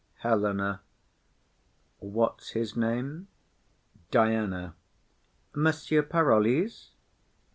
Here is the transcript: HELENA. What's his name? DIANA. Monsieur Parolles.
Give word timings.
HELENA. 0.23 0.81
What's 1.99 2.53
his 2.53 2.75
name? 2.75 3.27
DIANA. 4.09 4.73
Monsieur 5.53 6.01
Parolles. 6.01 6.89